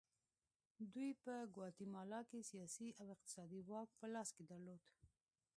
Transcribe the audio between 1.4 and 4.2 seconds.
ګواتیمالا کې سیاسي او اقتصادي واک په